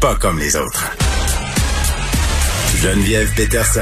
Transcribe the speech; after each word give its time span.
Pas 0.00 0.14
comme 0.14 0.38
les 0.38 0.56
autres. 0.56 0.96
Geneviève 2.76 3.28
Peterson. 3.36 3.80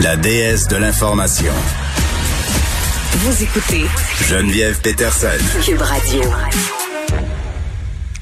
La 0.00 0.16
déesse 0.16 0.66
de 0.66 0.76
l'information. 0.76 1.52
Vous 3.12 3.44
écoutez 3.44 3.84
Geneviève 4.28 4.80
Peterson. 4.80 5.28
Cube 5.64 5.82
Radio. 5.82 6.20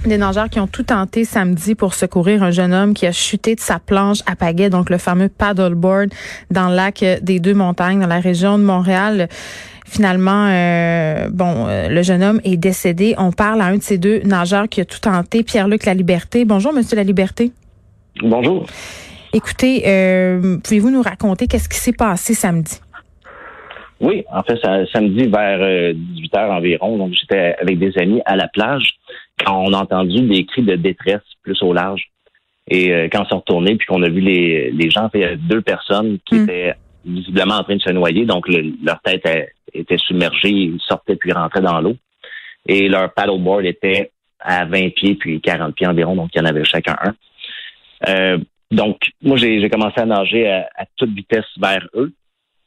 Des 0.05 0.19
nageurs 0.19 0.51
qui 0.51 0.61
ont 0.61 0.67
tout 0.67 0.83
tenté 0.83 1.25
samedi 1.25 1.75
pour 1.75 1.95
secourir 1.95 2.43
un 2.43 2.51
jeune 2.51 2.75
homme 2.75 2.93
qui 2.93 3.07
a 3.07 3.13
chuté 3.13 3.55
de 3.55 3.61
sa 3.61 3.79
planche 3.79 4.19
à 4.27 4.37
pagaie, 4.37 4.69
donc 4.69 4.91
le 4.91 4.99
fameux 4.99 5.31
paddleboard 5.31 6.11
dans 6.51 6.69
le 6.69 6.77
lac 6.77 7.03
des 7.23 7.41
Deux 7.41 7.55
Montagnes, 7.55 8.01
dans 8.01 8.07
la 8.07 8.21
région 8.21 8.59
de 8.59 8.65
Montréal. 8.65 9.31
Finalement, 9.89 10.49
euh, 10.51 11.31
bon, 11.33 11.67
euh, 11.67 11.89
le 11.89 12.03
jeune 12.03 12.23
homme 12.23 12.41
est 12.45 12.59
décédé. 12.59 13.15
On 13.17 13.33
parle 13.33 13.63
à 13.63 13.67
un 13.67 13.79
de 13.79 13.83
ces 13.83 13.97
deux 13.97 14.21
nageurs 14.21 14.69
qui 14.69 14.83
a 14.83 14.85
tout 14.85 15.01
tenté, 15.01 15.43
Pierre-Luc 15.43 15.87
La 15.87 15.95
Liberté. 15.95 16.45
Bonjour, 16.45 16.75
Monsieur 16.75 16.95
La 16.95 17.05
Liberté. 17.05 17.53
Bonjour. 18.21 18.67
Écoutez, 19.33 19.85
euh, 19.87 20.59
pouvez-vous 20.63 20.91
nous 20.91 21.01
raconter 21.01 21.47
qu'est-ce 21.47 21.71
qui 21.71 21.79
s'est 21.79 21.95
passé 21.95 22.35
samedi? 22.35 22.81
Oui, 24.01 24.25
en 24.31 24.43
fait, 24.43 24.59
ça, 24.63 24.85
samedi 24.93 25.27
vers 25.27 25.95
18 25.95 26.37
heures 26.37 26.51
environ, 26.51 26.99
donc 26.99 27.15
j'étais 27.15 27.57
avec 27.59 27.79
des 27.79 27.97
amis 27.97 28.21
à 28.27 28.37
la 28.37 28.47
plage 28.49 28.91
quand 29.45 29.65
on 29.67 29.73
a 29.73 29.79
entendu 29.79 30.21
des 30.21 30.45
cris 30.45 30.63
de 30.63 30.77
détresse 30.77 31.23
plus 31.43 31.61
au 31.63 31.73
large. 31.73 32.03
Et 32.71 32.91
quand 33.11 33.23
on 33.23 33.29
s'est 33.29 33.35
retourné, 33.35 33.77
puis 33.77 33.87
qu'on 33.87 34.03
a 34.03 34.09
vu 34.11 34.21
les, 34.21 34.71
les 34.71 34.91
gens, 34.91 35.09
il 35.15 35.21
y 35.21 35.25
avait 35.25 35.37
deux 35.37 35.63
personnes 35.63 36.19
qui 36.27 36.37
étaient 36.37 36.75
visiblement 37.09 37.57
en 37.57 37.65
train 37.65 37.77
de 37.77 37.83
se 37.83 37.91
noyer, 37.91 38.25
donc 38.25 38.47
leur 38.49 39.01
tête 39.01 39.27
était 39.73 39.99
submergée, 39.99 40.51
ils 40.51 40.81
sortaient 40.81 41.17
puis 41.17 41.33
rentraient 41.33 41.61
dans 41.61 41.81
l'eau. 41.81 41.97
Et 42.67 42.89
leur 42.89 43.13
paddleboard 43.13 43.65
était 43.65 44.11
à 44.41 44.65
20 44.65 44.91
pieds 44.95 45.15
puis 45.15 45.41
40 45.41 45.75
pieds 45.75 45.87
environ, 45.87 46.15
donc 46.15 46.31
il 46.35 46.39
y 46.39 46.41
en 46.41 46.45
avait 46.45 46.65
chacun 46.65 46.97
un. 47.03 47.15
Euh, 48.09 48.39
donc, 48.71 49.13
moi, 49.23 49.37
j'ai 49.37 49.69
commencé 49.71 50.01
à 50.01 50.05
nager 50.05 50.47
à, 50.49 50.85
toute 50.97 51.11
vitesse 51.11 51.47
vers 51.59 51.87
eux. 51.95 52.13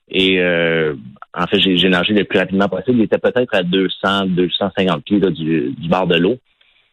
Et 0.09 0.39
euh, 0.39 0.95
en 1.33 1.48
fait, 1.48 1.59
j'ai 1.59 1.89
nagé 1.89 2.14
le 2.14 2.26
plus 2.26 2.39
rapidement 2.39 2.67
possible. 2.67 3.00
Il 3.00 3.03
était 3.03 3.20
peut-être 3.20 3.53
à 3.55 3.64
200, 3.64 4.26
250 4.28 5.03
pieds 5.03 5.20
du, 5.20 5.73
du 5.78 5.88
bord 5.88 6.08
de 6.08 6.17
l'eau, 6.17 6.38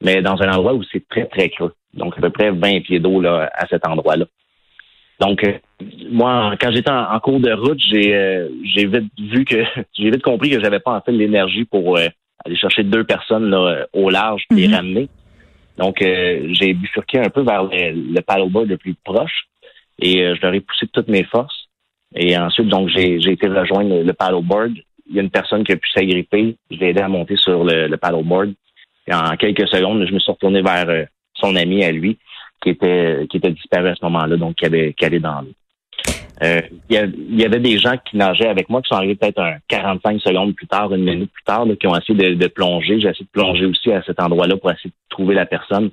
mais 0.02 0.22
dans 0.22 0.40
un 0.40 0.52
endroit 0.52 0.74
où 0.74 0.82
c'est 0.92 1.08
très, 1.08 1.24
très 1.26 1.48
creux. 1.48 1.74
Donc, 1.94 2.16
à 2.18 2.20
peu 2.20 2.30
près 2.30 2.50
20 2.50 2.82
pieds 2.82 3.00
d'eau 3.00 3.24
à 3.26 3.66
cet 3.68 3.86
endroit-là. 3.86 4.26
Donc, 5.20 5.42
euh, 5.44 5.54
moi, 6.10 6.54
quand 6.60 6.72
j'étais 6.72 6.90
en, 6.90 7.18
cours 7.20 7.40
de 7.40 7.52
route, 7.52 7.78
j'ai 7.78 8.14
euh, 8.14 8.48
j'ai 8.64 8.86
vite 8.86 9.12
vu 9.18 9.44
que 9.44 9.62
j'ai 9.98 10.10
vite 10.10 10.22
compris 10.22 10.50
que 10.50 10.60
j'avais 10.60 10.80
pas 10.80 10.92
en 10.92 11.00
fait 11.00 11.12
l'énergie 11.12 11.64
pour 11.64 11.96
euh, 11.96 12.08
aller 12.44 12.56
chercher 12.56 12.82
deux 12.82 13.04
personnes 13.04 13.50
là, 13.50 13.86
au 13.92 14.10
large 14.10 14.44
et 14.50 14.54
les 14.54 14.68
mhm. 14.68 14.74
ramener. 14.74 15.08
Donc, 15.76 15.98
j'ai 16.00 16.74
bifurqué 16.74 17.20
un 17.20 17.30
peu 17.30 17.42
vers 17.42 17.62
le, 17.62 18.12
le 18.12 18.20
paddleboard 18.20 18.68
le 18.68 18.76
plus 18.78 18.94
proche 19.04 19.46
et 20.00 20.24
je 20.34 20.40
leur 20.42 20.52
ai 20.52 20.58
poussé 20.58 20.86
de 20.86 20.90
toutes 20.90 21.06
mes 21.06 21.22
forces. 21.22 21.68
Et 22.16 22.36
ensuite, 22.36 22.66
donc, 22.66 22.88
j'ai 22.88 23.14
été 23.14 23.46
rejoindre 23.46 24.02
le, 24.02 24.12
paddleboard. 24.12 24.72
Il 25.08 25.14
y 25.14 25.20
a 25.20 25.22
une 25.22 25.30
personne 25.30 25.62
qui 25.62 25.70
a 25.70 25.76
pu 25.76 25.88
s'agripper. 25.90 26.56
Je 26.72 26.78
l'ai 26.78 26.88
aidé 26.88 27.00
à 27.00 27.06
monter 27.06 27.36
sur 27.36 27.62
le, 27.62 27.86
le 27.86 27.96
paddleboard. 27.96 28.54
Et 29.06 29.14
en 29.14 29.36
quelques 29.36 29.68
secondes, 29.68 30.04
je 30.04 30.12
me 30.12 30.18
suis 30.18 30.32
retourné 30.32 30.62
vers 30.62 31.06
son 31.34 31.54
ami 31.54 31.84
à 31.84 31.92
lui 31.92 32.18
qui 32.62 32.70
était 32.70 33.26
qui 33.30 33.36
était 33.36 33.50
disparu 33.50 33.88
à 33.88 33.94
ce 33.94 34.04
moment-là, 34.04 34.36
donc 34.36 34.56
qui 34.56 34.66
avait 34.66 34.92
qui 34.92 35.04
allait 35.04 35.20
dans 35.20 35.40
l'eau. 35.40 35.52
Euh, 36.42 36.60
il 36.88 37.16
y, 37.30 37.44
avait 37.44 37.58
des 37.58 37.78
gens 37.78 37.96
qui 38.04 38.16
nageaient 38.16 38.48
avec 38.48 38.68
moi 38.68 38.80
qui 38.80 38.88
sont 38.88 38.94
arrivés 38.94 39.16
peut-être 39.16 39.40
un 39.40 39.56
45 39.66 40.20
secondes 40.20 40.54
plus 40.54 40.68
tard, 40.68 40.94
une 40.94 41.02
minute 41.02 41.32
plus 41.32 41.42
tard, 41.42 41.66
qui 41.80 41.86
ont 41.88 41.96
essayé 41.96 42.36
de, 42.36 42.46
plonger. 42.46 43.00
J'ai 43.00 43.08
essayé 43.08 43.24
de 43.24 43.30
plonger 43.32 43.66
aussi 43.66 43.90
à 43.90 44.02
cet 44.04 44.20
endroit-là 44.20 44.56
pour 44.56 44.70
essayer 44.70 44.90
de 44.90 44.94
trouver 45.08 45.34
la 45.34 45.46
personne, 45.46 45.90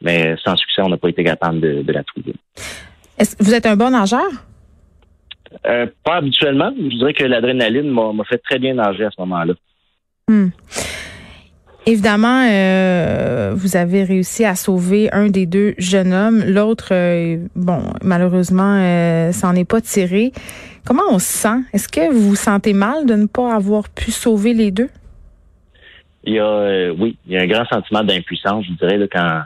mais 0.00 0.36
sans 0.44 0.54
succès, 0.56 0.82
on 0.82 0.88
n'a 0.88 0.98
pas 0.98 1.08
été 1.08 1.24
capable 1.24 1.60
de, 1.60 1.92
la 1.92 2.04
trouver. 2.04 2.34
Est-ce 3.18 3.34
que 3.34 3.42
vous 3.42 3.54
êtes 3.54 3.66
un 3.66 3.76
bon 3.76 3.90
nageur? 3.90 4.28
Euh, 5.66 5.86
pas 6.04 6.16
habituellement. 6.16 6.72
Je 6.76 6.96
dirais 6.96 7.14
que 7.14 7.24
l'adrénaline 7.24 7.90
m'a 7.90 8.24
fait 8.24 8.38
très 8.38 8.60
bien 8.60 8.74
nager 8.74 9.04
à 9.04 9.10
ce 9.10 9.20
moment-là. 9.20 9.54
Hmm. 10.28 10.48
Évidemment, 11.88 12.46
euh, 12.46 13.52
vous 13.56 13.78
avez 13.78 14.04
réussi 14.04 14.44
à 14.44 14.56
sauver 14.56 15.08
un 15.10 15.30
des 15.30 15.46
deux 15.46 15.72
jeunes 15.78 16.12
hommes. 16.12 16.44
L'autre, 16.44 16.88
euh, 16.92 17.38
bon, 17.56 17.80
malheureusement, 18.02 18.76
euh, 18.78 19.32
s'en 19.32 19.54
est 19.54 19.64
pas 19.64 19.80
tiré. 19.80 20.32
Comment 20.84 21.04
on 21.10 21.18
se 21.18 21.32
sent? 21.32 21.60
Est-ce 21.72 21.88
que 21.88 22.12
vous 22.12 22.28
vous 22.28 22.36
sentez 22.36 22.74
mal 22.74 23.06
de 23.06 23.14
ne 23.14 23.24
pas 23.24 23.54
avoir 23.54 23.88
pu 23.88 24.10
sauver 24.10 24.52
les 24.52 24.70
deux? 24.70 24.90
Il 26.24 26.34
y 26.34 26.38
a, 26.38 26.92
oui, 26.92 27.16
il 27.26 27.32
y 27.32 27.38
a 27.38 27.40
un 27.40 27.46
grand 27.46 27.64
sentiment 27.64 28.04
d'impuissance, 28.04 28.66
je 28.66 28.72
dirais, 28.72 29.08
quand, 29.10 29.40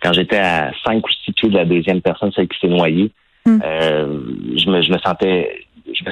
quand 0.00 0.12
j'étais 0.12 0.38
à 0.38 0.70
cinq 0.86 1.04
ou 1.04 1.10
six 1.24 1.32
pieds 1.32 1.48
de 1.48 1.56
la 1.56 1.64
deuxième 1.64 2.00
personne, 2.00 2.30
celle 2.30 2.46
qui 2.46 2.60
s'est 2.60 2.68
noyée. 2.68 3.10
Hmm. 3.44 3.58
je, 3.60 4.70
me, 4.70 4.82
je 4.82 4.92
me 4.92 4.98
sentais 4.98 5.66
je 5.92 6.04
me, 6.04 6.10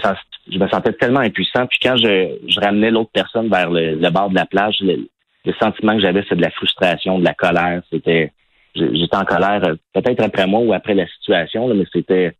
je 0.50 0.58
me 0.58 0.68
sentais 0.68 0.94
tellement 0.94 1.20
impuissant. 1.20 1.66
Puis 1.68 1.78
quand 1.80 1.96
je, 1.96 2.38
je 2.48 2.58
ramenais 2.58 2.90
l'autre 2.90 3.10
personne 3.12 3.48
vers 3.48 3.70
le, 3.70 3.94
le, 3.94 4.10
bord 4.10 4.30
de 4.30 4.34
la 4.34 4.46
plage, 4.46 4.78
le 4.80 5.06
sentiment 5.54 5.94
que 5.94 6.00
j'avais, 6.00 6.24
c'est 6.28 6.36
de 6.36 6.42
la 6.42 6.50
frustration, 6.50 7.18
de 7.18 7.24
la 7.24 7.34
colère. 7.34 7.82
C'était, 7.90 8.32
j'étais 8.74 9.16
en 9.16 9.24
colère 9.24 9.64
euh, 9.64 9.74
peut-être 9.94 10.22
après 10.22 10.46
moi 10.46 10.60
ou 10.60 10.72
après 10.72 10.94
la 10.94 11.06
situation, 11.06 11.72
mais 11.74 11.84
c'était, 11.92 12.32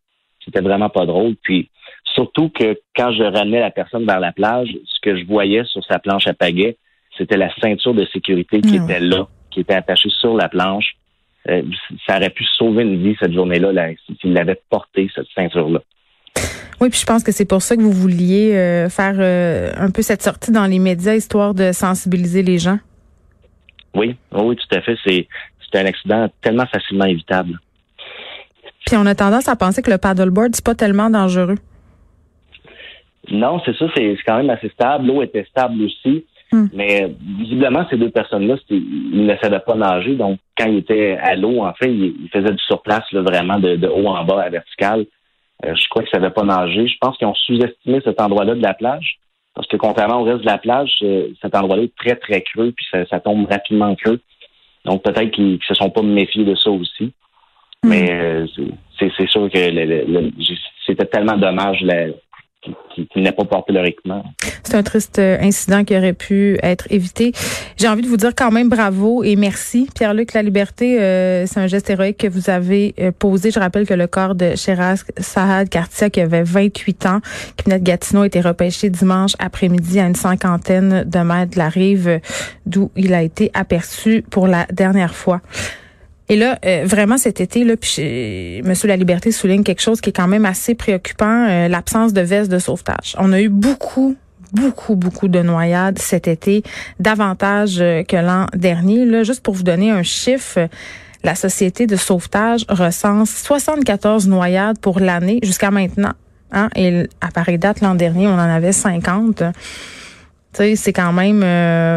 c'était 0.45 0.61
vraiment 0.61 0.89
pas 0.89 1.07
drôle. 1.07 1.37
Puis 1.43 1.71
surtout 2.15 2.49
que 2.51 2.79
quand 2.95 3.13
je 3.13 3.23
ramenais 3.23 3.61
la 3.61 3.71
personne 3.71 4.07
vers 4.07 4.21
la 4.21 4.33
plage, 4.33 4.69
ce 4.85 5.01
que 5.03 5.17
je 5.19 5.25
voyais 5.25 5.65
sur 5.65 5.85
sa 5.85 5.99
planche 5.99 6.27
à 6.27 6.35
pagaie, 6.35 6.77
c'était 7.17 7.37
la 7.37 7.51
ceinture 7.61 7.95
de 7.95 8.07
sécurité 8.13 8.61
qui 8.61 8.79
ah 8.79 8.85
était 8.85 9.01
là, 9.01 9.29
qui 9.51 9.61
était 9.61 9.75
attachée 9.75 10.11
sur 10.11 10.35
la 10.35 10.49
planche. 10.49 10.97
Euh, 11.49 11.63
ça 12.07 12.17
aurait 12.17 12.31
pu 12.31 12.45
sauver 12.59 12.83
une 12.83 13.03
vie 13.03 13.17
cette 13.21 13.33
journée-là 13.33 13.73
là, 13.73 13.89
s'il 14.21 14.33
l'avait 14.33 14.61
porté 14.69 15.09
cette 15.15 15.29
ceinture-là. 15.35 15.81
Oui, 16.81 16.91
puis 16.91 17.01
je 17.01 17.07
pense 17.07 17.23
que 17.23 17.33
c'est 17.33 17.47
pour 17.47 17.63
ça 17.63 17.75
que 17.77 17.81
vous 17.81 17.93
vouliez 17.93 18.55
euh, 18.55 18.91
faire 18.91 19.19
un 19.79 19.91
peu 19.91 20.03
cette 20.03 20.23
sortie 20.23 20.51
dans 20.53 20.67
les 20.67 20.79
médias, 20.79 21.15
histoire 21.15 21.55
de 21.55 21.73
sensibiliser 21.73 22.43
les 22.43 22.59
gens. 22.59 22.79
Oui, 23.97 24.17
oui, 24.33 24.57
tout 24.57 24.77
à 24.77 24.81
fait. 24.83 24.97
C'est 25.05 25.27
un 25.75 25.87
accident 25.87 26.29
tellement 26.43 26.67
facilement 26.67 27.07
évitable. 27.07 27.59
Puis 28.87 28.97
on 28.97 29.07
a 29.07 29.15
tendance 29.15 29.49
à 29.49 29.57
penser 29.57 29.83
que 29.83 29.91
le 29.91 29.99
paddleboard, 29.99 30.55
c'est 30.55 30.65
pas 30.65 30.75
tellement 30.75 31.11
dangereux. 31.11 31.57
Non, 33.31 33.61
c'est 33.65 33.77
ça, 33.77 33.87
c'est 33.97 34.17
quand 34.25 34.37
même 34.37 34.51
assez 34.51 34.69
stable. 34.69 35.07
L'eau 35.07 35.23
était 35.23 35.45
stable 35.51 35.83
aussi. 35.83 36.25
Hmm. 36.53 36.67
Mais 36.73 37.13
visiblement, 37.39 37.85
ces 37.91 37.97
deux 37.97 38.11
personnes-là, 38.11 38.57
ils 38.71 39.27
ne 39.27 39.37
savaient 39.39 39.61
pas 39.61 39.75
nager. 39.75 40.15
Donc, 40.15 40.39
quand 40.57 40.67
ils 40.67 40.79
étaient 40.79 41.17
à 41.21 41.35
l'eau, 41.35 41.63
en 41.63 41.73
fait, 41.75 41.93
ils, 41.93 42.29
faisaient 42.33 42.53
du 42.53 42.63
surplace 42.65 43.05
vraiment 43.13 43.59
de, 43.59 43.89
haut 43.89 44.07
en 44.07 44.25
bas 44.25 44.43
à 44.43 44.49
vertical. 44.49 45.07
Euh, 45.65 45.75
je 45.75 45.89
crois 45.89 46.05
qu'ils 46.05 46.17
ne 46.17 46.23
savaient 46.23 46.35
pas 46.35 46.45
nager. 46.45 46.87
Je 46.87 46.97
pense 47.01 47.17
qu'ils 47.17 47.27
ont 47.27 47.35
sous-estimé 47.35 48.01
cet 48.05 48.21
endroit-là 48.21 48.55
de 48.55 48.63
la 48.63 48.75
plage. 48.75 49.19
Parce 49.57 49.67
que 49.69 49.79
contrairement 49.79 50.21
au 50.21 50.25
reste 50.25 50.43
de 50.43 50.47
la 50.47 50.59
plage, 50.59 50.93
euh, 51.03 51.29
cet 51.41 51.55
endroit-là 51.57 51.85
est 51.85 51.97
très, 51.97 52.15
très 52.15 52.43
creux, 52.43 52.73
puis 52.77 52.87
ça, 52.93 53.21
tombe 53.21 53.49
rapidement 53.51 53.95
creux. 53.97 54.21
Donc 54.85 55.03
peut-être 55.03 55.31
qu'ils 55.31 55.55
ne 55.55 55.59
se 55.67 55.75
sont 55.75 55.89
pas 55.89 56.03
méfiés 56.03 56.45
de 56.45 56.55
ça 56.55 56.71
aussi. 56.71 57.13
Hmm. 57.83 57.89
Mais 57.89 58.13
euh, 58.13 58.47
c'est 58.99 59.29
sûr 59.29 59.51
que 59.51 59.59
c'était 60.87 61.07
tellement 61.07 61.39
dommage 61.39 61.83
C'est 64.63 64.77
un 64.77 64.83
triste 64.83 65.19
euh, 65.19 65.39
incident 65.41 65.85
qui 65.85 65.97
aurait 65.97 66.13
pu 66.13 66.59
être 66.63 66.87
évité. 66.91 67.33
J'ai 67.77 67.89
envie 67.89 68.03
de 68.03 68.09
vous 68.09 68.17
dire 68.17 68.35
quand 68.35 68.51
même 68.51 68.69
bravo 68.69 69.23
et 69.23 69.37
merci. 69.37 69.89
Pierre-Luc 69.95 70.33
La 70.33 70.43
Liberté, 70.43 71.01
euh, 71.01 71.47
c'est 71.47 71.61
un 71.61 71.67
geste 71.67 71.89
héroïque 71.91 72.19
que 72.19 72.27
vous 72.27 72.51
avez 72.51 72.95
euh, 72.99 73.13
posé. 73.13 73.51
Je 73.51 73.61
rappelle 73.61 73.87
que 73.87 73.95
le 73.95 74.07
corps 74.07 74.35
de 74.35 74.57
Sheraz 74.57 75.05
Sahad 75.19 75.69
Kartia, 75.69 76.11
qui 76.11 76.21
avait 76.21 76.43
28 76.43 77.07
ans, 77.07 77.21
qui 77.57 77.65
venait 77.65 77.79
de 77.79 77.85
Gatineau, 77.85 78.23
a 78.23 78.27
été 78.27 78.41
repêché 78.41 78.91
dimanche 78.91 79.33
après-midi 79.39 80.01
à 80.01 80.07
une 80.07 80.15
cinquantaine 80.15 81.05
de 81.05 81.19
mètres 81.21 81.53
de 81.53 81.59
la 81.59 81.69
rive 81.69 82.21
d'où 82.65 82.91
il 82.97 83.15
a 83.15 83.23
été 83.23 83.51
aperçu 83.55 84.25
pour 84.31 84.49
la 84.49 84.67
dernière 84.73 85.15
fois. 85.15 85.41
Et 86.29 86.37
là, 86.37 86.59
euh, 86.65 86.83
vraiment 86.85 87.19
cet 87.19 87.41
été, 87.41 87.65
là, 87.65 87.77
puis 87.77 88.63
Monsieur 88.65 88.89
La 88.89 88.97
Liberté 88.97 89.31
souligne 89.31 89.63
quelque 89.63 89.83
chose 89.83 90.01
qui 90.01 90.11
est 90.11 90.13
quand 90.13 90.27
même 90.27 90.45
assez 90.45 90.75
préoccupant, 90.75 91.47
euh, 91.49 91.69
l'absence 91.69 92.13
de 92.13 92.21
veste 92.21 92.51
de 92.51 92.59
sauvetage. 92.59 93.15
On 93.19 93.33
a 93.33 93.41
eu 93.41 93.49
beaucoup, 93.49 94.17
beaucoup, 94.53 94.97
beaucoup 94.97 95.29
de 95.29 95.41
noyades 95.41 95.99
cet 95.99 96.27
été, 96.27 96.63
davantage 96.99 97.77
que 97.79 98.17
l'an 98.17 98.47
dernier. 98.55 99.05
Là, 99.05 99.23
juste 99.23 99.43
pour 99.43 99.55
vous 99.55 99.63
donner 99.63 99.91
un 99.91 100.03
chiffre, 100.03 100.69
la 101.23 101.35
Société 101.35 101.87
de 101.87 101.97
sauvetage 101.97 102.65
recense 102.69 103.31
74 103.31 104.27
noyades 104.27 104.79
pour 104.79 105.01
l'année 105.01 105.39
jusqu'à 105.43 105.71
maintenant. 105.71 106.13
Hein? 106.53 106.71
Et 106.77 107.09
à 107.21 107.29
pareille 107.29 107.59
date, 107.59 107.81
l'an 107.81 107.95
dernier, 107.95 108.27
on 108.27 108.35
en 108.35 108.39
avait 108.39 108.73
50 108.73 109.43
c'est 110.77 110.93
quand 110.93 111.13
même 111.13 111.41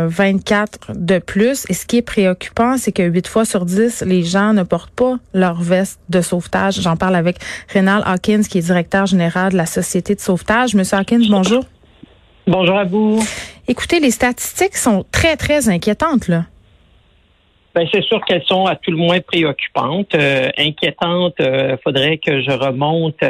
24 0.08 0.90
euh, 0.90 0.94
de 0.96 1.20
plus. 1.20 1.66
Et 1.70 1.74
ce 1.74 1.86
qui 1.86 1.98
est 1.98 2.02
préoccupant, 2.02 2.78
c'est 2.78 2.92
que 2.92 3.04
8 3.04 3.28
fois 3.28 3.46
sur 3.46 3.66
10, 3.66 4.04
les 4.06 4.24
gens 4.24 4.54
ne 4.54 4.64
portent 4.64 4.94
pas 4.94 5.18
leur 5.34 5.62
veste 5.62 6.00
de 6.10 6.22
sauvetage. 6.22 6.82
J'en 6.82 6.98
parle 6.98 7.16
avec 7.16 7.38
Rénal 7.70 8.04
Hawkins, 8.06 8.42
qui 8.42 8.58
est 8.58 8.62
directeur 8.62 9.06
général 9.06 9.54
de 9.54 9.58
la 9.58 9.66
Société 9.66 10.16
de 10.16 10.20
sauvetage. 10.20 10.76
Monsieur 10.76 10.98
Hawkins, 10.98 11.26
bonjour. 11.30 11.64
Bonjour 12.48 12.78
à 12.78 12.84
vous. 12.84 13.20
Écoutez, 13.68 14.00
les 14.00 14.12
statistiques 14.12 14.76
sont 14.76 15.06
très, 15.12 15.38
très 15.38 15.70
inquiétantes, 15.70 16.28
là. 16.28 16.46
Ben, 17.76 17.88
c'est 17.94 18.04
sûr 18.04 18.20
qu'elles 18.26 18.44
sont 18.46 18.66
à 18.66 18.76
tout 18.76 18.92
le 18.92 18.98
moins 18.98 19.20
préoccupantes. 19.20 20.16
Euh, 20.16 20.50
inquiétantes, 20.58 21.36
il 21.40 21.46
euh, 21.46 21.78
faudrait 21.84 22.18
que 22.18 22.42
je 22.42 22.52
remonte 22.52 23.24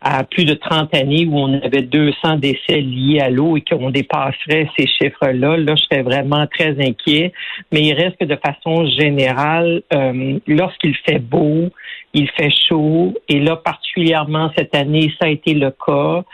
à 0.00 0.22
plus 0.22 0.44
de 0.44 0.54
30 0.54 0.94
années 0.94 1.26
où 1.26 1.36
on 1.36 1.60
avait 1.60 1.82
200 1.82 2.36
décès 2.36 2.80
liés 2.80 3.20
à 3.20 3.30
l'eau 3.30 3.56
et 3.56 3.62
qu'on 3.62 3.90
dépasserait 3.90 4.68
ces 4.78 4.86
chiffres-là, 4.86 5.56
là, 5.56 5.74
je 5.74 5.82
serais 5.82 6.02
vraiment 6.02 6.46
très 6.46 6.76
inquiet. 6.80 7.32
Mais 7.72 7.82
il 7.82 7.94
reste 7.94 8.16
que 8.18 8.24
de 8.24 8.36
façon 8.36 8.86
générale, 8.98 9.82
euh, 9.92 10.38
lorsqu'il 10.46 10.94
fait 10.96 11.18
beau, 11.18 11.70
il 12.14 12.28
fait 12.30 12.52
chaud, 12.68 13.14
et 13.28 13.40
là, 13.40 13.56
particulièrement 13.56 14.50
cette 14.56 14.74
année, 14.74 15.12
ça 15.20 15.26
a 15.26 15.30
été 15.30 15.54
le 15.54 15.70
cas. 15.70 16.24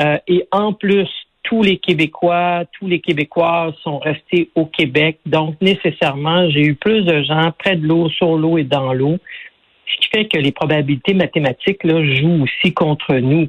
Euh, 0.00 0.18
et 0.28 0.46
en 0.52 0.72
plus, 0.72 1.08
tous 1.44 1.62
les 1.62 1.76
Québécois, 1.76 2.64
tous 2.72 2.88
les 2.88 3.00
Québécois 3.00 3.72
sont 3.82 3.98
restés 3.98 4.50
au 4.54 4.66
Québec. 4.66 5.18
Donc, 5.26 5.56
nécessairement, 5.60 6.48
j'ai 6.50 6.62
eu 6.62 6.74
plus 6.74 7.02
de 7.02 7.22
gens 7.22 7.52
près 7.58 7.76
de 7.76 7.86
l'eau, 7.86 8.08
sur 8.08 8.36
l'eau 8.36 8.58
et 8.58 8.64
dans 8.64 8.92
l'eau. 8.92 9.18
Ce 9.86 10.00
qui 10.00 10.08
fait 10.12 10.26
que 10.26 10.38
les 10.38 10.52
probabilités 10.52 11.14
mathématiques 11.14 11.84
là, 11.84 12.02
jouent 12.02 12.44
aussi 12.44 12.72
contre 12.72 13.14
nous. 13.14 13.48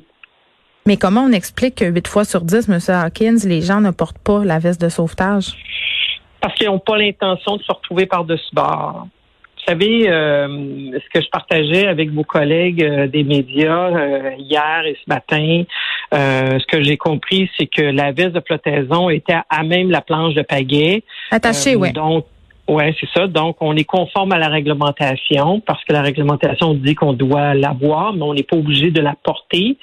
Mais 0.85 0.97
comment 0.97 1.21
on 1.21 1.31
explique 1.31 1.75
que 1.75 1.85
8 1.85 2.07
fois 2.07 2.25
sur 2.25 2.41
10, 2.41 2.69
M. 2.69 2.79
Hawkins, 2.89 3.37
les 3.45 3.61
gens 3.61 3.81
ne 3.81 3.91
portent 3.91 4.19
pas 4.19 4.43
la 4.45 4.59
veste 4.59 4.79
de 4.79 4.89
sauvetage? 4.89 5.53
Parce 6.41 6.53
qu'ils 6.55 6.67
n'ont 6.67 6.79
pas 6.79 6.97
l'intention 6.97 7.57
de 7.57 7.63
se 7.63 7.71
retrouver 7.71 8.05
par-dessus 8.05 8.53
bord. 8.53 9.07
Vous 9.57 9.71
savez, 9.71 10.07
euh, 10.07 10.91
ce 10.93 11.09
que 11.11 11.25
je 11.25 11.29
partageais 11.31 11.87
avec 11.87 12.11
vos 12.11 12.23
collègues 12.23 12.83
euh, 12.83 13.07
des 13.07 13.23
médias 13.23 13.89
euh, 13.89 14.31
hier 14.37 14.83
et 14.85 14.95
ce 15.03 15.09
matin, 15.09 15.63
ce 16.11 16.65
que 16.67 16.83
j'ai 16.83 16.97
compris, 16.97 17.49
c'est 17.57 17.65
que 17.65 17.81
la 17.81 18.11
veste 18.11 18.33
de 18.33 18.41
flottaison 18.45 19.09
était 19.09 19.37
à, 19.49 19.63
même 19.63 19.89
la 19.89 20.01
planche 20.01 20.35
de 20.35 20.43
pagaie. 20.43 21.03
Attachée, 21.31 21.75
oui. 21.75 21.91
Donc, 21.93 22.27
oui, 22.67 22.83
c'est 22.99 23.09
ça. 23.13 23.27
Donc, 23.27 23.57
on 23.61 23.75
est 23.75 23.83
conforme 23.83 24.31
à 24.31 24.39
la 24.39 24.47
réglementation 24.47 25.59
parce 25.59 25.83
que 25.85 25.93
la 25.93 26.01
réglementation 26.01 26.73
dit 26.73 26.95
qu'on 26.95 27.13
doit 27.13 27.53
l'avoir, 27.53 28.13
mais 28.13 28.23
on 28.23 28.33
n'est 28.33 28.43
pas 28.43 28.57
obligé 28.57 28.89
de 28.89 29.01
la 29.01 29.13
porter. 29.23 29.77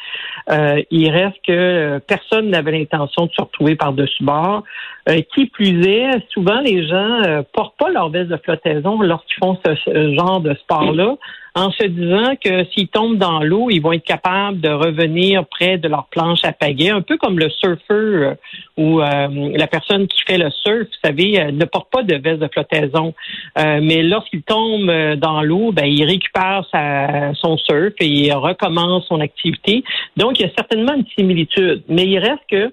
Euh, 0.50 0.82
il 0.90 1.08
reste 1.10 1.36
que 1.46 1.52
euh, 1.52 2.00
personne 2.00 2.50
n'avait 2.50 2.72
l'intention 2.72 3.26
de 3.26 3.32
se 3.32 3.40
retrouver 3.40 3.76
par-dessus 3.76 4.24
bord. 4.24 4.64
Euh, 5.08 5.20
qui 5.34 5.46
plus 5.46 5.84
est, 5.86 6.10
souvent 6.30 6.60
les 6.60 6.86
gens 6.86 7.22
euh, 7.26 7.42
portent 7.52 7.76
pas 7.76 7.90
leur 7.90 8.08
veste 8.08 8.30
de 8.30 8.36
flottaison 8.36 9.00
lorsqu'ils 9.00 9.38
font 9.38 9.58
ce 9.64 10.14
genre 10.16 10.40
de 10.40 10.54
sport-là 10.54 11.16
en 11.54 11.70
se 11.70 11.84
disant 11.84 12.34
que 12.42 12.64
s'ils 12.72 12.88
tombent 12.88 13.18
dans 13.18 13.42
l'eau, 13.42 13.68
ils 13.70 13.80
vont 13.80 13.92
être 13.92 14.04
capables 14.04 14.60
de 14.60 14.70
revenir 14.70 15.44
près 15.46 15.76
de 15.76 15.86
leur 15.86 16.06
planche 16.06 16.40
à 16.44 16.52
pagaie, 16.52 16.90
un 16.90 17.02
peu 17.02 17.18
comme 17.18 17.38
le 17.38 17.50
surfeur 17.50 17.78
euh, 17.90 18.34
ou 18.78 19.00
euh, 19.00 19.52
la 19.54 19.66
personne 19.66 20.06
qui 20.06 20.22
fait 20.26 20.38
le 20.38 20.50
surf, 20.50 20.86
vous 20.86 21.08
savez, 21.08 21.40
euh, 21.40 21.52
ne 21.52 21.64
porte 21.66 21.90
pas 21.92 22.02
de 22.02 22.16
veste 22.16 22.40
de 22.40 22.48
flottaison. 22.48 23.14
mais 23.56 24.02
lorsqu'il 24.02 24.42
tombe 24.42 24.90
dans 25.16 25.42
l'eau, 25.42 25.72
ben, 25.72 25.84
il 25.84 26.04
récupère 26.04 26.64
sa, 26.72 27.34
son 27.34 27.58
surf 27.58 27.92
et 28.00 28.06
il 28.06 28.32
recommence 28.32 29.06
son 29.06 29.20
activité. 29.20 29.84
Donc, 30.16 30.38
il 30.38 30.46
y 30.46 30.48
a 30.48 30.52
certainement 30.56 30.94
une 30.94 31.06
similitude. 31.18 31.82
Mais 31.88 32.04
il 32.04 32.18
reste 32.18 32.42
que 32.50 32.72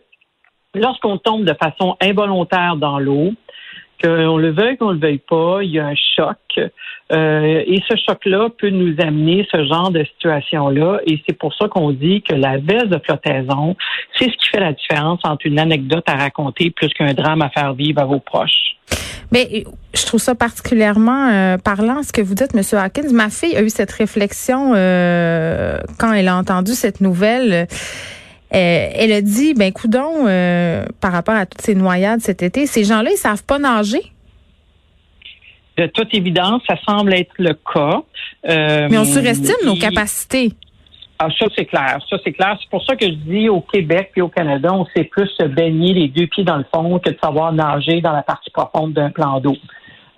lorsqu'on 0.74 1.18
tombe 1.18 1.44
de 1.44 1.54
façon 1.54 1.98
involontaire 2.02 2.76
dans 2.78 3.00
l'eau, 3.00 3.34
qu'on 4.02 4.38
le 4.38 4.52
veuille, 4.52 4.78
qu'on 4.78 4.92
le 4.92 5.00
veuille 5.00 5.22
pas, 5.30 5.60
il 5.62 5.72
y 5.72 5.80
a 5.80 5.88
un 5.88 5.96
choc. 6.16 6.38
Euh, 7.12 7.64
et 7.66 7.82
ce 7.90 7.96
choc-là 7.96 8.50
peut 8.58 8.70
nous 8.70 8.96
amener 9.00 9.48
ce 9.52 9.66
genre 9.66 9.90
de 9.90 10.04
situation-là. 10.04 11.00
Et 11.08 11.22
c'est 11.28 11.38
pour 11.38 11.54
ça 11.56 11.68
qu'on 11.68 11.92
dit 11.92 12.22
que 12.22 12.36
la 12.36 12.58
veste 12.58 12.88
de 12.88 13.00
flottaison, 13.04 13.76
c'est 14.18 14.26
ce 14.26 14.38
qui 14.38 14.50
fait 14.52 14.60
la 14.60 14.74
différence 14.74 15.20
entre 15.24 15.46
une 15.46 15.60
anecdote 15.60 16.04
à 16.08 16.16
raconter 16.16 16.70
plus 16.70 16.90
qu'un 16.90 17.14
drame 17.14 17.42
à 17.42 17.50
faire 17.50 17.74
vivre 17.74 18.02
à 18.02 18.06
vos 18.06 18.20
proches. 18.20 18.76
Mais 19.32 19.64
je 19.94 20.06
trouve 20.06 20.20
ça 20.20 20.34
particulièrement 20.34 21.30
euh, 21.30 21.58
parlant 21.58 22.02
ce 22.04 22.12
que 22.12 22.22
vous 22.22 22.34
dites, 22.34 22.54
Monsieur 22.54 22.78
Hawkins. 22.78 23.12
Ma 23.12 23.30
fille 23.30 23.56
a 23.56 23.62
eu 23.62 23.70
cette 23.70 23.92
réflexion 23.92 24.74
euh, 24.76 25.80
quand 26.00 26.14
elle 26.14 26.28
a 26.28 26.36
entendu 26.36 26.72
cette 26.74 27.02
nouvelle. 27.02 27.68
Euh, 28.54 28.90
elle 28.96 29.12
a 29.12 29.22
dit, 29.22 29.54
ben 29.54 29.72
coudon, 29.72 30.28
euh, 30.28 30.86
par 31.02 31.12
rapport 31.12 31.36
à 31.36 31.46
toutes 31.46 31.62
ces 31.62 31.76
noyades 31.76 32.22
cet 32.22 32.42
été, 32.42 32.66
ces 32.66 32.84
gens-là, 32.84 33.12
ils 33.12 33.18
savent 33.18 33.44
pas 33.44 33.60
nager? 33.60 34.02
De 35.78 35.86
toute 35.86 36.14
évidence, 36.14 36.62
ça 36.68 36.76
semble 36.88 37.14
être 37.14 37.32
le 37.38 37.54
cas. 37.54 38.02
Euh, 38.50 38.88
Mais 38.90 38.98
on 38.98 39.06
surestime 39.06 39.56
nos 39.66 39.76
capacités. 39.76 40.52
Ah, 41.20 41.28
ça, 41.38 41.46
c'est 41.56 41.66
clair. 41.66 42.00
Ça, 42.10 42.18
c'est 42.24 42.32
clair. 42.32 42.58
C'est 42.62 42.70
pour 42.70 42.84
ça 42.86 42.96
que 42.96 43.06
je 43.06 43.12
dis 43.12 43.50
au 43.50 43.62
Québec 43.62 44.12
et 44.16 44.22
au 44.22 44.30
Canada, 44.30 44.74
on 44.74 44.86
sait 44.96 45.04
plus 45.04 45.28
se 45.38 45.44
baigner 45.46 45.94
les 45.94 46.08
deux 46.08 46.28
pieds 46.28 46.46
dans 46.46 46.58
le 46.58 46.66
fond 46.74 46.98
que 47.00 47.10
de 47.10 47.18
savoir 47.22 47.52
nager 47.54 48.02
dans 48.02 48.14
la 48.14 48.24
partie 48.24 48.50
profonde 48.50 48.94
d'un 48.94 49.10
plan 49.10 49.40
d'eau. 49.40 49.56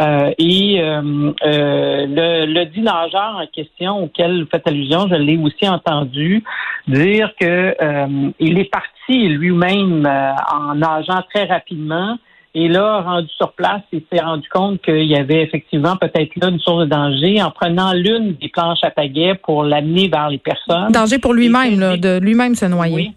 Euh, 0.01 0.31
et 0.38 0.81
euh, 0.81 1.31
euh, 1.45 2.06
le, 2.07 2.45
le 2.51 2.65
dit 2.65 2.81
nageur 2.81 3.38
en 3.39 3.45
question 3.48 4.03
auquel 4.03 4.42
vous 4.42 4.50
faites 4.50 4.68
allusion, 4.68 5.07
je 5.07 5.15
l'ai 5.15 5.38
aussi 5.38 5.68
entendu 5.69 6.44
dire 6.88 7.31
que 7.39 7.75
il 8.39 8.57
est 8.57 8.71
parti 8.71 9.27
lui-même 9.27 10.09
en 10.51 10.75
nageant 10.75 11.21
très 11.33 11.45
rapidement. 11.45 12.18
Et 12.53 12.68
là, 12.68 13.01
rendu 13.01 13.30
sur 13.38 13.53
place, 13.53 13.81
il 13.94 14.03
s'est 14.12 14.19
rendu 14.19 14.48
compte 14.50 14.81
qu'il 14.81 15.06
y 15.06 15.15
avait 15.15 15.42
effectivement 15.42 15.95
peut-être 15.95 16.36
là 16.36 16.50
une 16.50 16.59
source 16.59 16.83
de 16.83 16.89
danger 16.89 17.42
en 17.42 17.50
prenant 17.50 17.94
l'une 17.94 18.33
des 18.33 18.50
planches 18.50 18.83
à 18.83 18.92
pagaie 18.92 19.36
pour 19.36 19.63
l'amener 19.63 20.09
vers 20.09 20.30
les 20.30 20.38
personnes. 20.38 20.92
Danger 20.92 21.18
pour 21.18 21.33
lui-même, 21.33 21.98
de 21.98 22.19
lui-même 22.19 22.56
se 22.56 22.65
noyer. 22.65 22.94
Oui, 22.94 23.13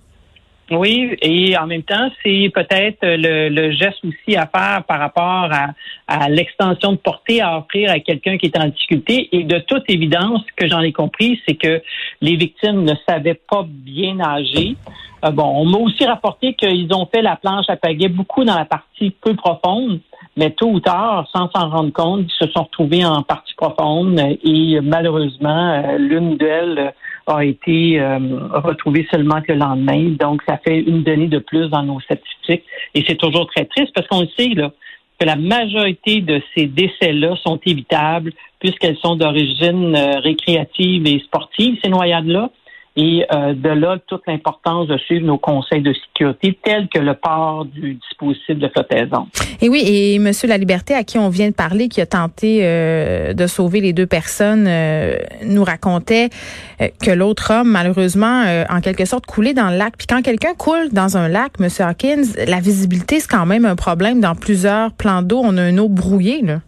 et 0.70 1.56
en 1.58 1.66
même 1.66 1.82
temps, 1.82 2.10
c'est 2.22 2.50
peut-être 2.54 2.98
le, 3.02 3.48
le, 3.48 3.72
geste 3.72 4.04
aussi 4.04 4.36
à 4.36 4.46
faire 4.46 4.82
par 4.84 4.98
rapport 4.98 5.48
à, 5.52 5.68
à 6.08 6.28
l'extension 6.28 6.92
de 6.92 6.96
portée 6.96 7.40
à 7.42 7.58
offrir 7.58 7.90
à 7.90 8.00
quelqu'un 8.00 8.38
qui 8.38 8.46
est 8.46 8.58
en 8.58 8.68
difficulté. 8.68 9.28
Et 9.32 9.44
de 9.44 9.58
toute 9.58 9.84
évidence, 9.88 10.42
ce 10.48 10.64
que 10.64 10.68
j'en 10.68 10.80
ai 10.80 10.92
compris, 10.92 11.40
c'est 11.46 11.54
que 11.54 11.82
les 12.20 12.36
victimes 12.36 12.84
ne 12.84 12.94
savaient 13.06 13.38
pas 13.48 13.64
bien 13.66 14.14
nager. 14.14 14.76
Euh, 15.24 15.30
bon, 15.30 15.44
on 15.44 15.64
m'a 15.66 15.78
aussi 15.78 16.04
rapporté 16.04 16.54
qu'ils 16.54 16.92
ont 16.94 17.06
fait 17.06 17.22
la 17.22 17.36
planche 17.36 17.66
à 17.68 17.76
pagaie 17.76 18.08
beaucoup 18.08 18.44
dans 18.44 18.56
la 18.56 18.64
partie 18.64 19.10
peu 19.10 19.34
profonde, 19.34 20.00
mais 20.36 20.50
tôt 20.50 20.70
ou 20.70 20.80
tard, 20.80 21.28
sans 21.32 21.50
s'en 21.50 21.68
rendre 21.68 21.92
compte, 21.92 22.26
ils 22.26 22.46
se 22.46 22.50
sont 22.52 22.64
retrouvés 22.64 23.04
en 23.04 23.22
partie 23.22 23.54
profonde 23.54 24.18
et 24.18 24.80
malheureusement, 24.82 25.82
euh, 25.84 25.98
l'une 25.98 26.36
d'elles 26.36 26.94
a 27.26 27.44
été 27.44 28.00
euh, 28.00 28.18
retrouvée 28.52 29.06
seulement 29.10 29.40
que 29.40 29.52
le 29.52 29.58
lendemain. 29.58 30.14
Donc, 30.18 30.42
ça 30.46 30.58
fait 30.58 30.80
une 30.80 31.02
donnée 31.02 31.28
de 31.28 31.38
plus 31.38 31.68
dans 31.68 31.82
nos 31.82 32.00
statistiques 32.00 32.64
et 32.94 33.04
c'est 33.06 33.16
toujours 33.16 33.46
très 33.46 33.64
triste 33.64 33.92
parce 33.94 34.06
qu'on 34.08 34.26
sait 34.36 34.54
là, 34.54 34.72
que 35.18 35.26
la 35.26 35.36
majorité 35.36 36.20
de 36.20 36.40
ces 36.54 36.66
décès-là 36.66 37.36
sont 37.42 37.58
évitables 37.64 38.32
puisqu'elles 38.58 38.98
sont 38.98 39.16
d'origine 39.16 39.96
récréative 40.22 41.06
et 41.06 41.20
sportive, 41.20 41.78
ces 41.82 41.90
noyades-là. 41.90 42.50
Et 42.96 43.26
euh, 43.32 43.54
de 43.54 43.70
là, 43.70 43.98
toute 44.06 44.22
l'importance 44.26 44.86
de 44.86 44.96
suivre 44.98 45.26
nos 45.26 45.38
conseils 45.38 45.82
de 45.82 45.92
sécurité 45.92 46.56
tels 46.62 46.88
que 46.88 47.00
le 47.00 47.14
port 47.14 47.64
du 47.64 47.94
dispositif 47.94 48.56
de 48.56 48.68
flottaison. 48.68 49.26
Et 49.60 49.68
oui, 49.68 49.82
et 49.84 50.18
Monsieur 50.20 50.48
La 50.48 50.58
Liberté, 50.58 50.94
à 50.94 51.02
qui 51.02 51.18
on 51.18 51.28
vient 51.28 51.48
de 51.48 51.54
parler, 51.54 51.88
qui 51.88 52.00
a 52.00 52.06
tenté 52.06 52.60
euh, 52.62 53.32
de 53.32 53.46
sauver 53.48 53.80
les 53.80 53.92
deux 53.92 54.06
personnes, 54.06 54.66
euh, 54.68 55.16
nous 55.44 55.64
racontait 55.64 56.28
que 57.02 57.10
l'autre 57.10 57.52
homme, 57.52 57.70
malheureusement, 57.70 58.44
en 58.68 58.80
quelque 58.80 59.04
sorte, 59.04 59.26
coulait 59.26 59.54
dans 59.54 59.70
le 59.70 59.76
lac. 59.76 59.94
Puis 59.96 60.06
quand 60.06 60.22
quelqu'un 60.22 60.54
coule 60.54 60.90
dans 60.92 61.16
un 61.16 61.28
lac, 61.28 61.58
Monsieur 61.58 61.84
Hawkins, 61.84 62.24
la 62.46 62.60
visibilité, 62.60 63.20
c'est 63.20 63.30
quand 63.30 63.46
même 63.46 63.64
un 63.64 63.76
problème 63.76 64.20
dans 64.20 64.34
plusieurs 64.34 64.92
plans 64.92 65.22
d'eau. 65.22 65.40
On 65.42 65.56
a 65.56 65.68
une 65.68 65.80
eau 65.80 65.88
brouillée, 65.88 66.42
là. 66.42 66.60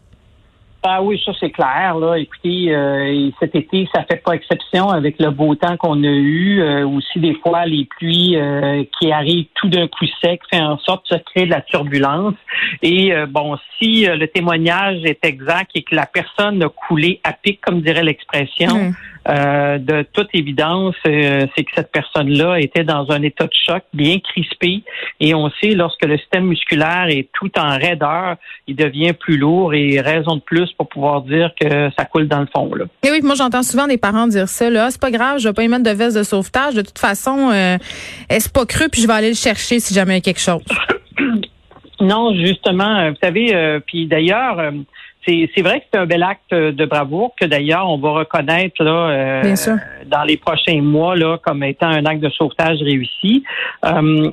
Ah 0.88 1.02
oui, 1.02 1.20
ça 1.24 1.32
c'est 1.40 1.50
clair. 1.50 1.96
Là. 1.98 2.16
Écoutez, 2.16 2.72
euh, 2.72 3.30
cet 3.40 3.56
été, 3.56 3.88
ça 3.92 4.04
fait 4.04 4.22
pas 4.22 4.34
exception 4.34 4.88
avec 4.88 5.16
le 5.18 5.30
beau 5.30 5.56
temps 5.56 5.76
qu'on 5.76 6.02
a 6.04 6.06
eu. 6.06 6.60
Euh, 6.60 6.86
aussi, 6.86 7.18
des 7.18 7.34
fois, 7.34 7.66
les 7.66 7.86
pluies 7.86 8.36
euh, 8.36 8.84
qui 8.96 9.10
arrivent 9.10 9.46
tout 9.56 9.68
d'un 9.68 9.88
coup 9.88 10.06
sec 10.22 10.40
fait 10.48 10.60
en 10.60 10.78
sorte 10.78 11.10
de 11.10 11.18
créer 11.18 11.46
de 11.46 11.50
la 11.50 11.60
turbulence. 11.62 12.34
Et 12.82 13.12
bon, 13.28 13.56
si 13.78 14.06
le 14.06 14.26
témoignage 14.28 15.04
est 15.04 15.24
exact 15.24 15.72
et 15.74 15.82
que 15.82 15.94
la 15.94 16.06
personne 16.06 16.62
a 16.62 16.68
coulé 16.68 17.20
à 17.24 17.32
pic, 17.32 17.60
comme 17.60 17.80
dirait 17.80 18.04
l'expression, 18.04 18.92
Euh, 19.28 19.78
de 19.78 20.04
toute 20.12 20.28
évidence, 20.34 20.94
euh, 21.06 21.46
c'est 21.56 21.64
que 21.64 21.70
cette 21.74 21.90
personne-là 21.90 22.60
était 22.60 22.84
dans 22.84 23.10
un 23.10 23.22
état 23.22 23.44
de 23.44 23.52
choc 23.66 23.82
bien 23.92 24.18
crispé. 24.20 24.82
Et 25.20 25.34
on 25.34 25.50
sait, 25.60 25.70
lorsque 25.72 26.04
le 26.04 26.16
système 26.18 26.44
musculaire 26.44 27.06
est 27.08 27.28
tout 27.32 27.50
en 27.58 27.76
raideur, 27.76 28.36
il 28.68 28.76
devient 28.76 29.12
plus 29.12 29.36
lourd 29.36 29.74
et 29.74 30.00
raison 30.00 30.36
de 30.36 30.40
plus 30.42 30.70
pour 30.72 30.88
pouvoir 30.88 31.22
dire 31.22 31.50
que 31.60 31.90
ça 31.98 32.04
coule 32.04 32.28
dans 32.28 32.40
le 32.40 32.46
fond. 32.46 32.72
Là. 32.74 32.84
Et 33.02 33.10
oui, 33.10 33.20
moi 33.22 33.34
j'entends 33.34 33.62
souvent 33.62 33.88
des 33.88 33.98
parents 33.98 34.28
dire 34.28 34.48
ça. 34.48 34.70
Là, 34.70 34.86
ah, 34.86 34.90
c'est 34.90 35.00
pas 35.00 35.10
grave, 35.10 35.38
je 35.38 35.48
vais 35.48 35.54
pas 35.54 35.64
y 35.64 35.68
mettre 35.68 35.84
de 35.84 35.90
veste 35.90 36.16
de 36.16 36.22
sauvetage. 36.22 36.74
De 36.74 36.82
toute 36.82 36.98
façon, 36.98 37.50
euh, 37.50 37.78
est-ce 38.28 38.48
pas 38.48 38.64
cru, 38.66 38.88
puis 38.88 39.00
je 39.00 39.06
vais 39.06 39.14
aller 39.14 39.30
le 39.30 39.34
chercher 39.34 39.80
si 39.80 39.92
jamais 39.92 40.12
il 40.12 40.16
y 40.16 40.18
a 40.18 40.20
quelque 40.20 40.40
chose? 40.40 40.62
Non, 41.98 42.34
justement, 42.34 43.08
vous 43.08 43.16
savez, 43.22 43.80
puis 43.86 44.04
d'ailleurs, 44.04 44.70
c'est 45.26 45.62
vrai 45.62 45.80
que 45.80 45.86
c'est 45.92 45.98
un 45.98 46.06
bel 46.06 46.22
acte 46.22 46.54
de 46.54 46.84
bravoure 46.86 47.34
que 47.38 47.44
d'ailleurs 47.44 47.88
on 47.88 47.98
va 47.98 48.10
reconnaître 48.10 48.82
là 48.82 49.42
dans 50.06 50.24
les 50.24 50.36
prochains 50.36 50.80
mois 50.82 51.16
là 51.16 51.38
comme 51.42 51.62
étant 51.62 51.88
un 51.88 52.04
acte 52.04 52.22
de 52.22 52.30
sauvetage 52.30 52.78
réussi. 52.82 53.42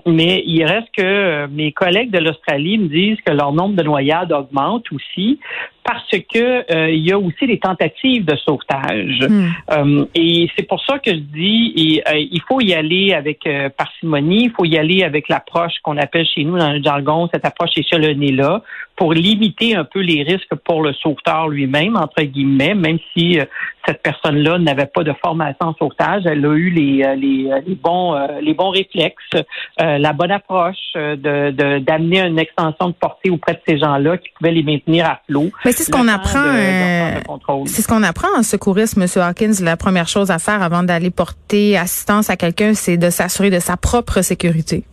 mais 0.06 0.44
il 0.46 0.63
reste 0.63 0.89
que 0.96 1.48
mes 1.48 1.72
collègues 1.72 2.12
de 2.12 2.20
l'Australie 2.20 2.77
me 2.77 2.88
disent 2.88 3.20
que 3.25 3.32
leur 3.32 3.51
nombre 3.53 3.75
de 3.75 3.84
noyades 3.84 4.32
augmente 4.32 4.86
aussi 4.92 5.39
parce 5.84 6.10
que 6.12 6.74
euh, 6.74 6.89
il 6.89 7.06
y 7.06 7.12
a 7.12 7.20
aussi 7.20 7.46
des 7.46 7.60
tentatives 7.60 8.25
de 8.25 8.36
sauvetage. 8.38 9.20
Hmm. 9.27 9.50
Euh, 9.72 10.06
et 10.15 10.50
c'est 10.56 10.68
pour 10.68 10.84
ça 10.84 11.00
que 11.00 11.12
je 11.12 11.20
dis 11.20 12.01
euh, 12.08 12.18
il 12.18 12.42
faut 12.48 12.62
y 12.62 12.74
aller 12.74 13.13
avec 13.13 13.48
parcimonie, 13.77 14.46
il 14.46 14.51
faut 14.51 14.65
y 14.65 14.77
aller 14.77 15.03
avec 15.03 15.30
l'approche 15.30 15.74
qu'on 15.84 15.98
appelle 15.98 16.25
chez 16.25 16.44
nous 16.44 16.58
dans 16.58 16.72
le 16.72 16.82
jargon, 16.82 17.30
cette 17.34 17.46
approche 17.46 17.72
échelonnée-là, 17.75 18.62
pour 18.96 19.13
limiter 19.13 19.75
un 19.75 19.84
peu 19.84 20.00
les 20.00 20.24
risques 20.24 20.56
pour 20.63 20.84
le 20.84 20.94
sauveteur 20.94 21.50
lui-même, 21.50 21.98
entre 21.98 22.24
guillemets, 22.24 22.75
même 22.75 23.00
si 23.13 23.39
cette 23.86 24.02
personne-là 24.02 24.58
n'avait 24.60 24.86
pas 24.86 25.04
de 25.04 25.13
formation 25.24 25.68
en 25.68 25.74
sauvetage, 25.75 26.24
elle 26.25 26.46
a 26.46 26.54
eu 26.54 26.70
les, 26.70 27.16
les, 27.16 27.50
les 27.66 27.75
bons 27.75 28.16
les 28.42 28.54
bons 28.54 28.70
réflexes, 28.70 29.44
la 29.80 30.13
bonne 30.13 30.32
approche 30.32 30.94
de 30.96 31.80
d'amener 31.80 32.22
une 32.22 32.40
extension 32.40 32.90
de 32.90 32.94
portée 32.94 33.30
auprès 33.30 33.54
de 33.54 33.60
ces 33.68 33.78
gens-là 33.78 34.18
qui 34.18 34.30
pouvaient 34.38 34.52
les 34.52 34.63
maintenir 34.63 35.06
à 35.06 35.20
flot 35.30 35.52
c'est 35.74 35.84
ce 35.84 35.92
qu'on 35.92 36.08
apprend. 36.08 36.44
Euh, 36.46 37.20
c'est 37.66 37.82
ce 37.82 37.88
qu'on 37.88 38.04
apprend 38.04 38.28
en 38.38 38.44
secourisme, 38.44 39.02
M. 39.02 39.08
Hawkins. 39.22 39.63
La 39.63 39.78
première 39.78 40.08
chose 40.08 40.32
à 40.32 40.40
faire 40.40 40.62
avant 40.62 40.84
d'aller 40.84 41.10
porter 41.10 41.78
assistance 41.78 42.30
à 42.30 42.36
quelqu'un, 42.36 42.74
c'est 42.74 42.98
de 42.98 43.10
s'assurer 43.10 43.50
de 43.50 43.60
sa 43.60 43.78
propre 43.78 44.22
sécurité. 44.22 44.84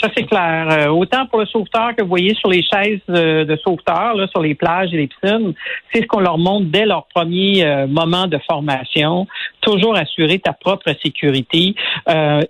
Ça, 0.00 0.08
c'est 0.16 0.24
clair. 0.24 0.66
Euh, 0.70 0.86
autant 0.88 1.26
pour 1.26 1.40
le 1.40 1.46
sauveteur 1.46 1.94
que 1.94 2.02
vous 2.02 2.08
voyez 2.08 2.34
sur 2.34 2.48
les 2.48 2.62
chaises 2.62 3.00
euh, 3.10 3.44
de 3.44 3.56
sauveteurs, 3.56 4.14
là, 4.14 4.26
sur 4.28 4.40
les 4.40 4.54
plages 4.54 4.94
et 4.94 4.96
les 4.96 5.08
piscines, 5.08 5.52
c'est 5.92 6.00
ce 6.00 6.06
qu'on 6.06 6.20
leur 6.20 6.38
montre 6.38 6.66
dès 6.70 6.86
leur 6.86 7.04
premier 7.14 7.66
euh, 7.66 7.86
moment 7.86 8.26
de 8.26 8.38
formation. 8.50 9.26
Toujours 9.60 9.94
assurer 9.94 10.38
ta 10.38 10.54
propre 10.54 10.90
sécurité 11.02 11.74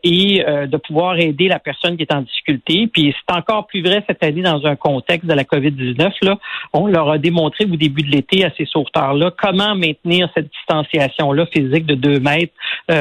et 0.04 0.44
de 0.44 0.76
pouvoir 0.76 1.18
aider 1.18 1.48
la 1.48 1.58
personne 1.58 1.96
qui 1.96 2.04
est 2.04 2.14
en 2.14 2.20
difficulté. 2.20 2.86
Puis 2.86 3.12
c'est 3.12 3.34
encore 3.34 3.66
plus 3.66 3.82
vrai 3.82 4.04
cette 4.08 4.22
année 4.22 4.42
dans 4.42 4.64
un 4.64 4.76
contexte 4.76 5.26
de 5.26 5.34
la 5.34 5.42
COVID-19. 5.42 6.12
Là, 6.22 6.38
on 6.72 6.86
leur 6.86 7.10
a 7.10 7.18
démontré 7.18 7.64
au 7.64 7.74
début 7.74 8.02
de 8.02 8.12
l'été 8.12 8.44
à 8.44 8.52
ces 8.56 8.64
sauveteurs-là 8.64 9.32
comment 9.36 9.74
maintenir 9.74 10.28
cette 10.34 10.50
distanciation-là 10.52 11.46
physique 11.46 11.84
de 11.84 11.96
deux 11.96 12.20
mètres 12.20 12.52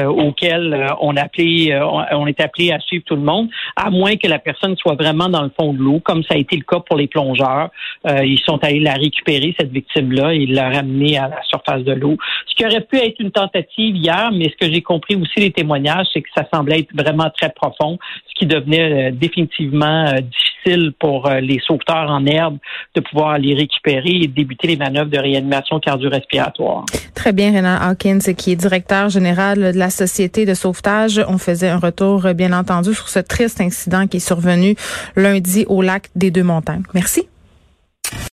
auquel 0.08 0.92
on, 1.00 1.16
appelé, 1.16 1.78
on 2.10 2.26
est 2.26 2.40
appelé 2.40 2.72
à 2.72 2.80
suivre 2.80 3.04
tout 3.06 3.16
le 3.16 3.22
monde, 3.22 3.48
à 3.76 3.90
moins 3.90 4.16
que 4.16 4.26
la 4.26 4.39
personne 4.40 4.76
soit 4.76 4.94
vraiment 4.94 5.28
dans 5.28 5.42
le 5.42 5.50
fond 5.58 5.72
de 5.72 5.78
l'eau, 5.78 6.00
comme 6.00 6.22
ça 6.24 6.34
a 6.34 6.38
été 6.38 6.56
le 6.56 6.64
cas 6.64 6.80
pour 6.80 6.96
les 6.96 7.06
plongeurs. 7.06 7.70
Euh, 8.06 8.24
ils 8.24 8.40
sont 8.40 8.58
allés 8.64 8.80
la 8.80 8.94
récupérer, 8.94 9.54
cette 9.58 9.70
victime-là, 9.70 10.34
et 10.34 10.46
la 10.46 10.70
ramener 10.70 11.18
à 11.18 11.28
la 11.28 11.42
surface 11.44 11.82
de 11.82 11.92
l'eau. 11.92 12.16
Ce 12.46 12.54
qui 12.54 12.64
aurait 12.64 12.80
pu 12.80 12.96
être 12.96 13.20
une 13.20 13.30
tentative 13.30 13.96
hier, 13.96 14.30
mais 14.32 14.50
ce 14.50 14.66
que 14.66 14.72
j'ai 14.72 14.82
compris 14.82 15.16
aussi 15.16 15.36
des 15.36 15.50
témoignages, 15.52 16.06
c'est 16.12 16.22
que 16.22 16.28
ça 16.34 16.46
semblait 16.52 16.80
être 16.80 16.94
vraiment 16.94 17.30
très 17.36 17.50
profond, 17.50 17.98
ce 18.28 18.34
qui 18.38 18.46
devenait 18.46 19.08
euh, 19.08 19.10
définitivement 19.12 20.06
euh, 20.06 20.20
difficile 20.20 20.92
pour 20.98 21.30
les 21.40 21.58
sauveteurs 21.66 22.10
en 22.10 22.26
herbe 22.26 22.58
de 22.94 23.00
pouvoir 23.00 23.38
les 23.38 23.54
récupérer 23.54 24.10
et 24.22 24.26
débuter 24.26 24.68
les 24.68 24.76
manœuvres 24.76 25.08
de 25.10 25.18
réanimation 25.18 25.80
cardio-respiratoire. 25.80 26.84
Très 27.14 27.32
bien, 27.32 27.50
Renan 27.54 27.78
Hawkins, 27.80 28.34
qui 28.36 28.52
est 28.52 28.56
directeur 28.56 29.08
général 29.08 29.72
de 29.72 29.78
la 29.78 29.88
Société 29.88 30.44
de 30.44 30.52
sauvetage. 30.52 31.18
On 31.28 31.38
faisait 31.38 31.70
un 31.70 31.78
retour, 31.78 32.26
bien 32.34 32.52
entendu, 32.52 32.92
sur 32.92 33.08
ce 33.08 33.20
triste 33.20 33.60
incident 33.60 34.06
qui 34.06 34.18
est 34.18 34.20
survenu 34.30 34.76
lundi 35.16 35.64
au 35.68 35.82
lac 35.82 36.10
des 36.14 36.30
Deux-Montagnes. 36.30 36.84
Merci. 36.94 37.28